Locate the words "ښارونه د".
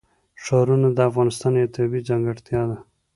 0.43-0.99